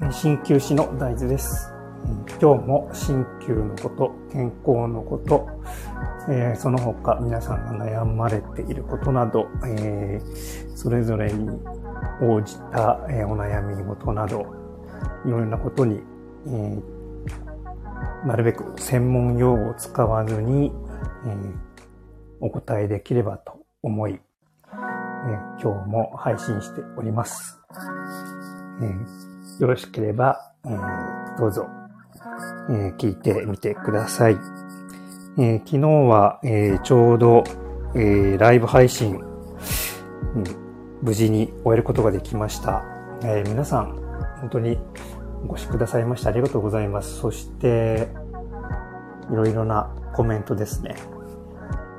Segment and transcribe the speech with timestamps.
[0.00, 1.72] 鍼灸師の大豆です。
[2.40, 5.48] 今日も鍼灸のこと、健康のこと、
[6.28, 11.50] えーその他皆さんが悩まれていることなど、えーそれぞれに
[12.22, 14.46] 応じた、えーお悩み事など、
[15.26, 16.00] いろいろなことに、
[16.46, 20.72] えーなるべく専門用語を使わずに、
[21.26, 21.54] えー
[22.40, 27.58] お答えできればと思い、えー今日も配信しております。
[28.80, 31.66] えーよろしければ、えーどうぞ、
[32.70, 34.38] えー聞いてみてください。
[35.36, 37.42] えー昨日は、えちょうど、
[37.94, 40.44] えライブ配信、うん
[41.02, 42.84] 無事に終えることができました。
[43.24, 43.96] え皆さん、
[44.40, 44.78] 本当に
[45.48, 47.18] お越しくださいましてありがとうございます。
[47.18, 48.08] そして、
[49.30, 50.94] いろいろなコメントですね。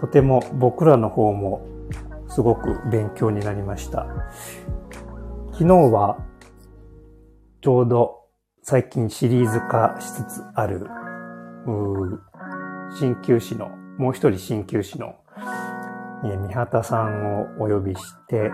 [0.00, 1.66] とても僕らの方も
[2.28, 4.06] すごく勉強になりました。
[5.52, 6.18] 昨日は
[7.64, 8.26] ちょうど
[8.62, 10.86] 最近シリーズ化しつつある、
[11.66, 12.18] うー
[13.00, 15.14] 鍼灸師の、もう一人鍼灸師の、
[16.24, 18.50] えー三畑さんをお呼びして、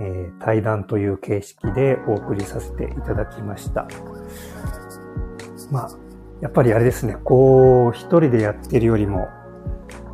[0.00, 3.86] えー対談という形式でお送りさせていただきました。
[5.70, 5.88] まあ、
[6.40, 9.28] やっぱりあれですね、こう、一人でやってるよりも、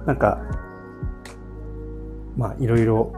[0.05, 0.39] なんか、
[2.37, 3.11] まあ、いろいろ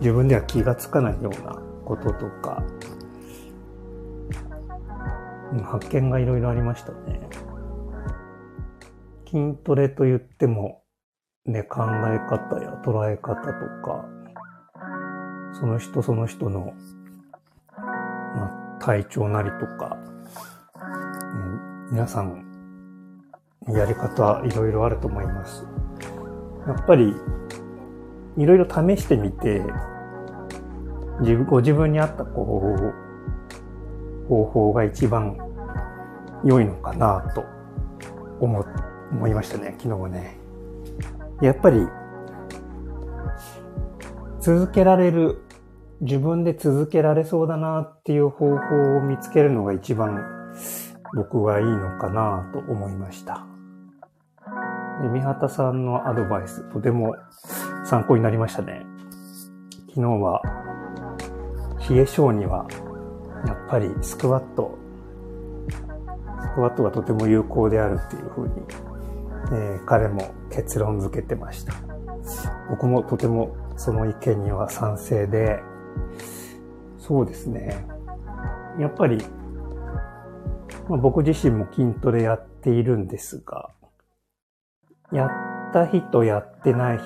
[0.00, 2.62] 自分では気がつかないようなこととか、
[5.64, 7.20] 発見がいろいろありましたね。
[9.26, 10.82] 筋トレと言っても、
[11.44, 13.52] ね、考え方や捉え方と
[13.84, 14.04] か、
[15.58, 16.72] その人その人の、
[17.76, 19.98] まあ、体調なりとか、
[20.78, 22.44] うん皆さん、
[23.68, 25.64] やり方いろいろあると思います。
[26.66, 27.14] やっぱり、
[28.36, 29.62] いろいろ試してみて、
[31.20, 35.36] 自分、ご自分に合ったこう、方法が一番
[36.44, 37.44] 良いのかなと
[38.40, 38.64] 思、
[39.12, 40.38] 思いましたね、昨日はね。
[41.40, 41.86] やっぱり、
[44.40, 45.42] 続けられる、
[46.00, 50.52] 自分で続けられそうだなっていう方法を見つけるのが一番
[51.14, 53.46] 僕はいいのかなと思いました。
[55.02, 57.14] で三畑さんのアドバイス、とても
[57.84, 58.84] 参考になりましたね。
[59.88, 60.42] 昨日は、
[61.88, 62.66] 冷え性には、
[63.46, 64.78] やっぱりスクワット、
[66.56, 68.54] クワットがとても有効であるっていうふうに、
[69.52, 71.74] えー彼も結論付けてました。
[72.70, 75.60] 僕もとてもその意見には賛成で、
[76.98, 77.86] そうですね。
[78.80, 79.18] やっぱり、
[80.88, 83.70] まあ、僕自身も筋トレやっているんですが、
[85.12, 85.30] やっ
[85.74, 86.98] た日とやってない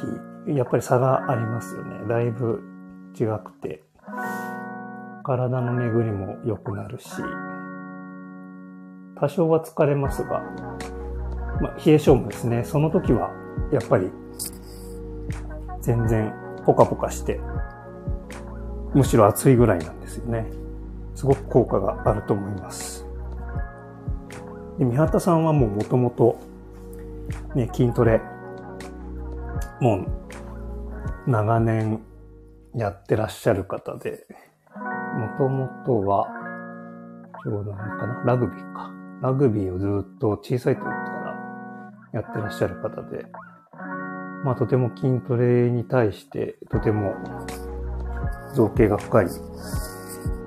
[0.47, 2.07] 日、やっぱり差がありますよね。
[2.09, 2.63] だいぶ
[3.15, 3.83] 違くて。
[5.25, 7.11] 体の巡りも良くなるし、
[9.21, 10.41] 多少は疲れますが、
[11.61, 13.31] まあ、冷え性もですね、その時は
[13.71, 14.11] やっぱり
[15.83, 16.33] 全然
[16.65, 17.41] ポカポカして、
[18.95, 20.47] むしろ暑いぐらいなんですよね。
[21.15, 23.07] すごく効果があると思います。
[24.79, 26.35] で三畑さんはもう元々、
[27.55, 28.23] ね、筋トレ、
[29.81, 32.01] もう長年
[32.75, 34.27] やってらっしゃる方で、
[35.19, 36.27] もともとは、
[37.45, 39.00] ちょうど何かな、ラグビーか。
[39.23, 39.87] ラグビーをず
[40.17, 41.01] っと小さい時から
[42.13, 43.27] やってらっしゃる方で、
[44.45, 47.15] まあとても筋トレに対してとても
[48.55, 49.27] 造形が深い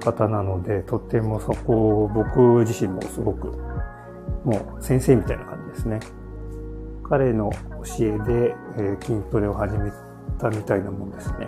[0.03, 3.47] 方なので、とてもそこを僕自身もすごく
[4.44, 6.00] もう先生みたいな感じですね。
[7.07, 7.51] 彼の
[8.00, 9.91] 教えで、え筋トレを始め
[10.40, 11.47] たみたいなもんですね。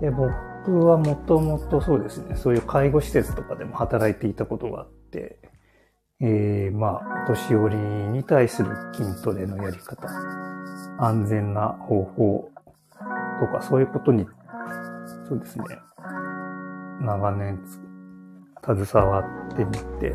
[0.00, 0.30] で僕
[0.72, 5.38] はもともとそうですね、そういう介護施設とかでも働いていたことがあって、
[6.20, 10.08] えー、まあ、お年寄りに対する筋トレのやり方、
[10.98, 12.50] 安全な方法
[13.40, 14.26] とか、そういうことに、
[15.28, 15.64] そうですね、
[17.00, 17.60] 長年
[18.64, 19.20] 携わ
[19.52, 20.14] ってみて、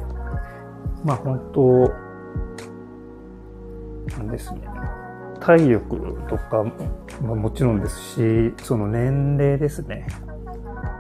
[1.04, 2.12] まあ本当、
[4.18, 4.62] なんですね。
[5.40, 5.98] 体力
[6.30, 6.64] とか
[7.22, 10.06] ももちろんですし、その年齢ですね。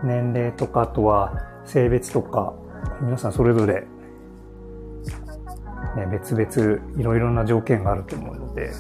[0.04, 1.34] 年齢とか、あとは
[1.66, 2.54] 性別とか、
[3.02, 3.86] 皆さんそれぞれ、
[5.96, 8.72] ね、別々いろいろな条件があると思うので、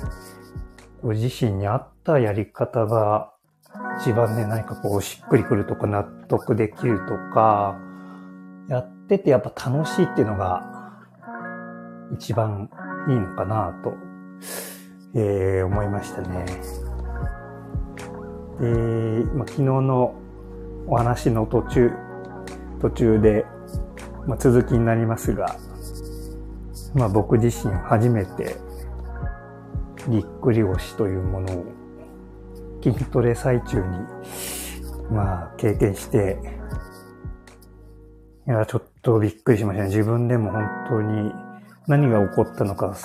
[1.01, 3.31] ご自身に合ったやり方が
[3.99, 7.77] 一番ね、何かこうしっくりくるとか納得できるとか、
[8.67, 10.63] やっててやっぱ楽しいっていうのが
[12.13, 12.69] 一番
[13.09, 13.93] いいのかなと、
[15.13, 16.45] えー思いましたね。
[18.59, 20.20] で、まあ、昨日の
[20.87, 21.91] お話の途中
[22.81, 23.45] 途中で、
[24.25, 25.55] まあ、続きになりますが、
[26.95, 28.55] まあ僕自身初めて
[30.09, 31.65] ぎっくり腰というものを
[32.83, 33.83] 筋トレ最中に
[35.11, 36.39] まあ経験して、
[38.47, 39.89] いや、ちょっとびっくりしましたね。
[39.89, 41.31] 自分でも本当に
[41.87, 42.95] 何が起こったのか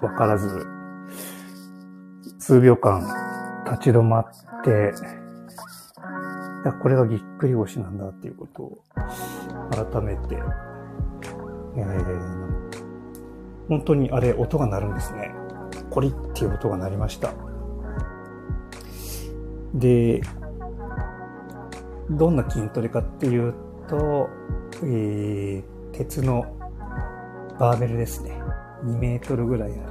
[0.00, 0.66] わからず、
[2.38, 3.02] 数秒間
[3.70, 4.24] 立ち止まっ
[4.64, 4.94] て、
[6.64, 8.82] いや、これがぎっくり腰なんだっていうことを
[9.70, 10.36] 改めて、
[11.76, 15.32] えー、本当にあれ音が鳴るんですね。
[15.90, 17.32] コリっていう音が鳴りました。
[19.74, 20.22] で、
[22.10, 23.54] どんな筋トレかっていう
[23.88, 24.28] と、
[24.82, 26.44] えー、鉄の
[27.58, 28.40] バーベルですね。
[28.84, 29.82] 2メートルぐらいある。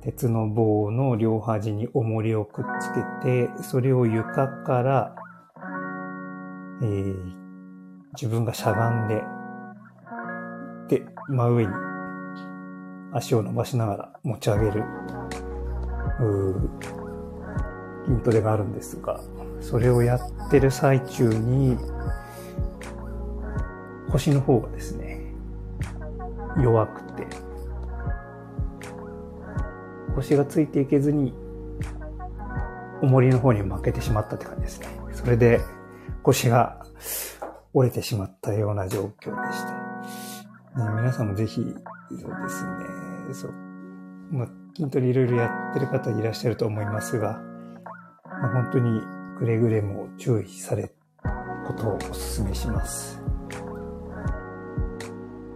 [0.00, 2.92] 鉄の棒の両端に重りをくっつ
[3.22, 5.14] けて、それを床から、
[6.80, 7.14] えー、
[8.14, 9.22] 自分がしゃがんで、
[10.88, 11.72] で、真上に
[13.12, 14.84] 足を伸ばしながら持ち上げる、
[18.06, 19.20] 筋トレがあるんですが、
[19.60, 21.76] それをやってる最中に、
[24.10, 25.34] 腰の方がですね、
[26.62, 27.26] 弱くて、
[30.14, 31.34] 腰がついていけずに、
[33.02, 34.88] 重りの方に負けてしまったって感じですね。
[35.12, 35.60] それで
[36.28, 36.76] 腰が
[37.72, 39.64] 折れてしまったような状況でし
[40.74, 40.90] た。
[41.00, 42.74] 皆さんもぜひ、そうですね、
[43.32, 43.52] そう、
[44.30, 47.40] まあ、筋トレいろいろやってる方いらっしゃると思いますが、
[48.24, 49.00] まあ、本当に
[49.38, 50.92] くれぐれも注意される
[51.66, 53.22] ことをお勧めします。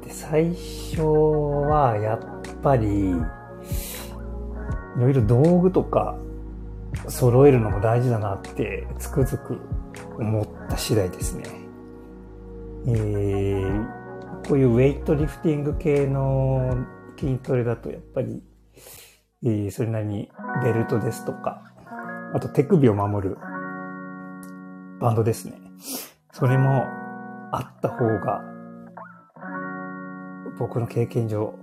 [0.03, 3.15] で、最初はやっぱり、い
[4.97, 6.17] ろいろ道具とか
[7.09, 9.61] 揃えるのも大事だなってつくづく
[10.19, 11.45] 思った次第ですね。
[12.87, 16.85] えー、こういうウェイトリフティング系の
[17.19, 18.43] 筋トレだとやっぱり、
[19.45, 20.31] えー、それなりに
[20.65, 21.63] ベルトですとか、
[22.35, 23.37] あと手首を守る
[25.01, 25.55] バンドですね。
[26.33, 26.85] それも
[27.53, 28.43] あった方が、
[30.59, 31.55] 僕の経験上、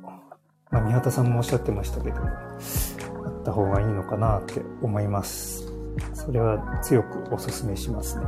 [0.72, 5.79] まあ、宮田さんもおっしゃってましたけども、あった方がいいのかなって思います。
[6.14, 8.26] それは強くお勧めしますね。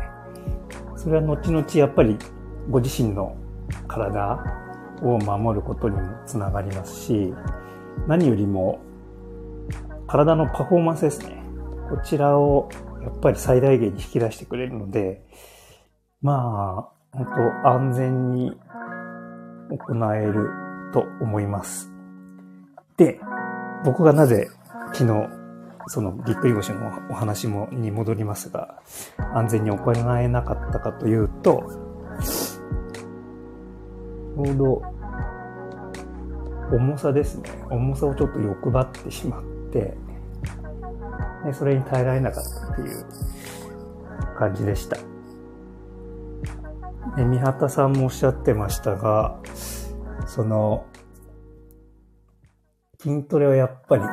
[0.96, 2.18] それは後々やっぱり
[2.70, 3.36] ご自身の
[3.88, 4.40] 体
[5.02, 7.34] を守ることにもつながりますし、
[8.08, 8.80] 何よりも
[10.08, 11.42] 体のパフォーマンスですね。
[11.90, 12.70] こちらを
[13.02, 15.26] やっぱり最大限に引き出してくれるので、
[16.22, 17.26] まあ、本
[17.64, 18.52] 当安全に
[19.70, 20.50] 行える
[20.94, 21.92] と思います。
[22.98, 23.20] で、
[23.84, 24.50] 僕がなぜ
[24.94, 25.41] 昨日、
[25.88, 28.82] そのぎっくり腰のお話もに戻りますが、
[29.34, 31.64] 安全に行えなかったかというと、
[34.36, 34.82] ちょうど
[36.72, 37.50] 重さですね。
[37.70, 39.98] 重さをちょっと欲張ってしまって、
[41.46, 43.06] でそれに耐えられなかったっていう
[44.38, 44.98] 感じでした。
[47.16, 49.40] で三畑さんもおっしゃってましたが、
[50.28, 50.86] その、
[53.00, 54.04] 筋トレはやっぱり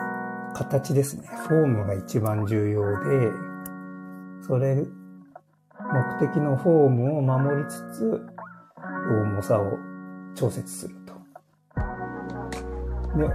[0.59, 1.29] 形ですね。
[1.47, 3.31] フォームが一番重要で、
[4.43, 4.85] それ、目
[6.19, 8.27] 的のフォームを守りつつ、
[9.09, 9.79] 重さを
[10.35, 11.15] 調節すると。
[13.17, 13.29] で、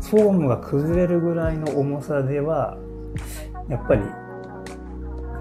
[0.00, 2.78] フォームが崩れるぐらいの重さでは、
[3.68, 4.02] やっぱり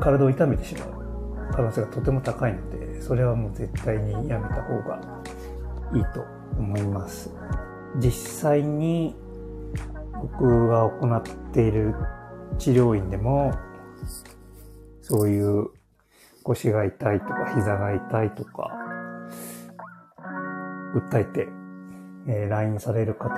[0.02, 5.00] 体を痛めてしまう可能性がとても高いので、それはもう絶対にやめた方が
[5.94, 6.26] いいと
[6.60, 7.32] 思います。
[8.02, 9.16] 実際に
[10.22, 11.96] 僕が行っている
[12.58, 13.51] 治療院でも、
[15.01, 15.68] そういう
[16.44, 18.72] 腰が痛いとか膝が痛いとか、
[20.96, 21.48] 訴えて、
[22.28, 23.30] えー、LINE される方、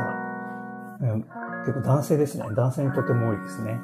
[1.01, 1.25] うん
[1.63, 2.45] 結構男性ですね。
[2.55, 3.79] 男性にとても多いですね。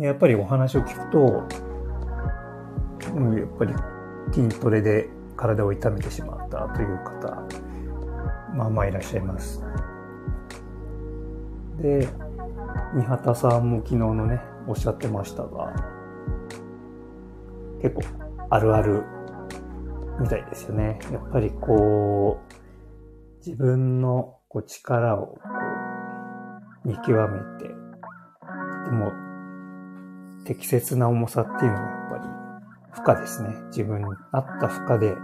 [0.00, 1.46] やっぱりお話を聞くと、
[3.14, 3.74] うん、やっぱり
[4.32, 7.42] 筋トレで体を痛めてしまったという方、
[8.54, 9.62] まあまあいらっしゃいます。
[11.80, 12.08] で、
[12.94, 15.72] 三畑さんも昨日のね、おっしゃってましたが、
[17.82, 18.02] 結構
[18.50, 19.04] あるある
[20.20, 20.98] みたいですよね。
[21.12, 22.54] やっぱりこう、
[23.46, 25.38] 自分のこう力をこ
[26.84, 29.12] う見極めて、とても
[30.44, 32.24] 適切な重さっていうのはやっぱり
[33.02, 33.50] 負荷ですね。
[33.68, 35.16] 自分に合った負荷で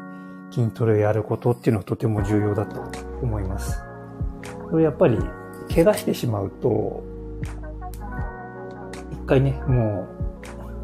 [0.50, 2.80] 筋トレをやることっていうのはとても重要だと
[3.22, 3.82] 思います。
[4.70, 5.18] これやっぱり
[5.68, 7.02] 怪我してしまうと、
[9.12, 10.06] 一回ね、も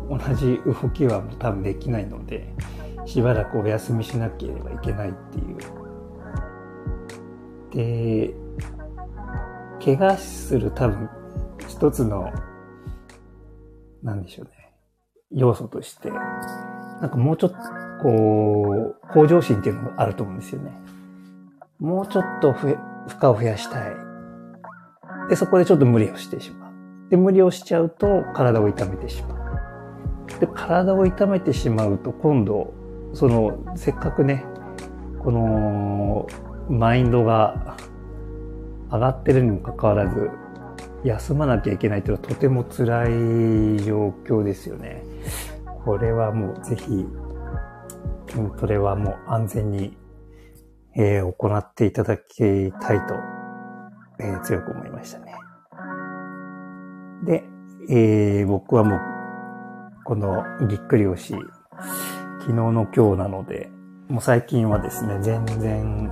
[0.08, 2.52] う同じ動きは多分できないので、
[3.06, 5.58] しばらくお休みしなければいけないっていう。
[7.70, 8.34] で、
[9.84, 11.08] 怪我する多分
[11.68, 12.30] 一つの、
[14.02, 14.72] なんでしょうね。
[15.32, 17.56] 要素として、なんかもうちょっと、
[18.02, 20.72] こう、向上心っていうのがあると思うんですよね。
[21.78, 22.76] もうちょっと負
[23.22, 24.09] 荷を増やしたい。
[25.30, 26.72] で、そこでちょっと無理をしてしまう。
[27.08, 30.40] で、無理をしちゃうと体を痛めてしまう。
[30.40, 32.74] で、体を痛めてしまうと今度、
[33.14, 34.44] その、せっかくね、
[35.20, 36.26] この、
[36.68, 37.76] マインドが
[38.90, 40.30] 上がってるにもかかわらず、
[41.04, 45.04] 休まなきゃいけないというのはとても辛い状況ですよね。
[45.84, 47.06] これはもうぜひ、
[48.28, 49.96] 筋トレはもう安全に、
[50.96, 53.39] えー、行っていただきたいと、
[54.20, 55.34] えー、強く思いましたね。
[57.24, 57.44] で、
[57.88, 59.00] えー、僕はもう、
[60.04, 61.34] このぎっくり腰、
[62.40, 63.70] 昨日の今日なので、
[64.08, 66.10] もう最近はですね、全然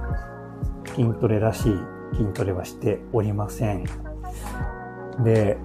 [0.87, 1.79] 筋トレらしい
[2.15, 3.85] 筋トレはしておりません。
[5.23, 5.59] で、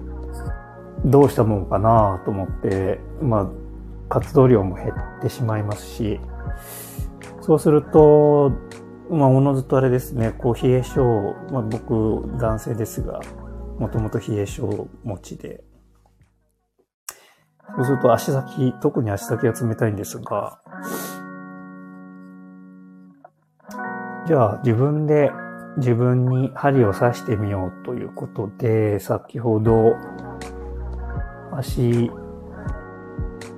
[1.04, 3.48] どうしたもんかなと思って、まあ、
[4.08, 6.20] 活動量も減ってしまいますし、
[7.40, 8.52] そうすると、
[9.14, 11.00] まあ、おのずとあれですね、こう、冷え性、
[11.50, 13.20] まあ、僕、男性ですが、
[13.78, 14.62] もともと冷え性
[15.02, 15.64] 持ちで、
[17.76, 20.60] そうすると足先、特に足先が冷たいんですが、
[24.26, 25.30] じゃあ自分で
[25.76, 29.96] 自分に針を刺してみようということで、先ほど、
[31.52, 32.10] 足、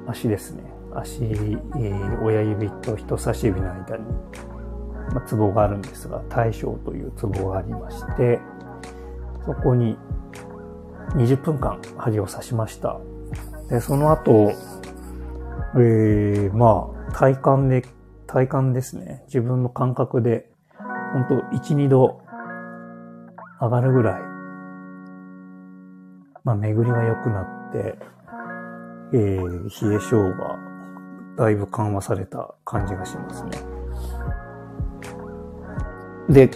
[0.07, 0.65] 足ですね。
[0.95, 4.05] 足、えー、親指と人差し指の間に、
[5.13, 8.41] まあ、ツボがあるんですが、大小というツボがありまして、
[9.45, 9.97] そこに
[11.15, 12.99] 20分間針を刺しました。
[13.71, 14.53] で、その後、
[15.77, 17.85] えー、まあ、体感で、
[18.27, 19.23] 体感ですね。
[19.27, 20.51] 自分の感覚で
[21.13, 22.21] ほんと1、2度
[23.61, 24.21] 上がるぐらい、
[26.45, 27.99] まあ、巡りが良くなって、
[29.13, 30.59] えー、冷え性が
[31.37, 33.51] だいぶ緩和された感じがしますね。
[36.29, 36.51] で、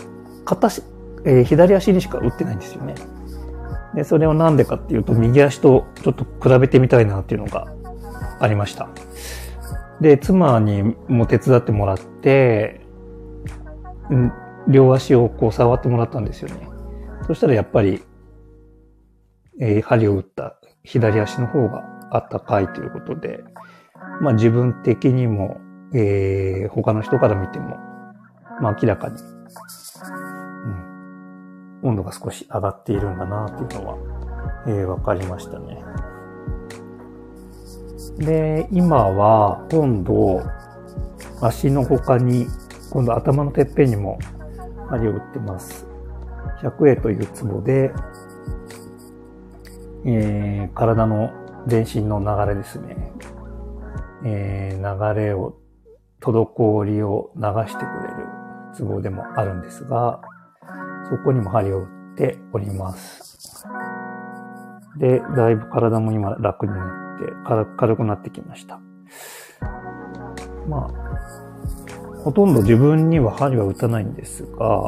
[0.45, 0.83] 片足、
[1.25, 2.95] えー、左足にしか打ってないんですよね。
[3.95, 7.67] で、それをなんでかっていうと、右足とちょっと比べてみたいなっていうのが
[8.41, 8.89] ありました。
[10.01, 12.81] で、妻にも手伝ってもらって、
[14.69, 16.69] 両足をこう触ってもらったんですよね。
[17.27, 18.03] そしたらやっぱり、
[19.61, 23.45] えー、針を打った左足の方があったかいということで、
[24.21, 25.61] まあ自分的にも、
[25.93, 27.77] えー、他の人から見ても、
[28.61, 29.17] まあ明らかに、
[31.83, 33.99] うん、温度が少し上がっているんだなっていうのは、
[34.67, 35.83] えー、わかりましたね。
[38.19, 40.43] で、今は今度、
[41.41, 42.47] 足の他に、
[42.91, 44.19] 今度頭のてっぺんにも
[44.89, 45.87] 針を打ってます。
[46.63, 47.93] 100円というツボで、
[50.05, 51.31] えー、体の
[51.67, 53.13] 全身の流れですね。
[54.25, 55.57] えー、流れを、
[56.21, 58.40] 滞りを流してくれる
[58.75, 60.21] ツボでもあるんですが、
[61.09, 61.87] そこにも針を打っ
[62.17, 63.67] ております。
[64.97, 68.81] で、だいぶ体も今楽になって軽、軽くなってきました。
[70.69, 71.11] まあ、
[72.23, 74.85] ほとんど自分には針は打たないんですが、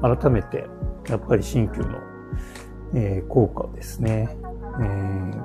[0.00, 0.66] まあ、改めて、
[1.08, 1.98] やっぱり鍼灸の、
[2.94, 4.36] えー、効果ですね、
[4.80, 5.42] えー、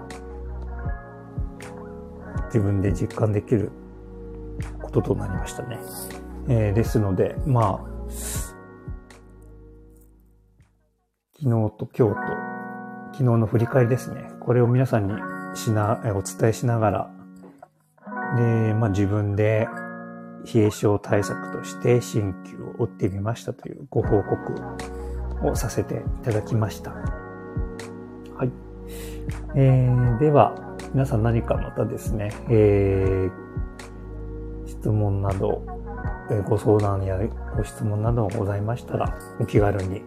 [2.46, 3.72] 自分で実感できる
[4.82, 5.80] こととなりましたね。
[6.48, 7.94] えー、ですので、まあ、
[11.40, 12.16] 昨日と今日と、
[13.14, 14.30] 昨日の振り返りですね。
[14.40, 15.14] これを皆さんに
[15.56, 17.12] しな、お伝えしながら、
[18.38, 19.68] で、まあ自分で
[20.54, 26.92] 冷え症対策として鍼灸を打ってみましたというご報告をさせていただきました。
[26.92, 28.52] はい。
[29.56, 30.56] えー、では、
[30.94, 35.73] 皆さん何かまたですね、えー、質問など、
[36.48, 37.20] ご相談や
[37.56, 40.02] ご質問などございましたら、お気軽に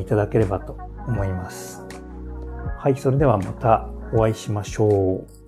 [0.00, 0.76] いただければと
[1.06, 1.84] 思います。
[2.78, 5.43] はい、それではまたお会いしましょう。